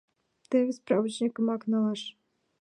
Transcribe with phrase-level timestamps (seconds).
[0.49, 2.01] Теве справочникымак налаш.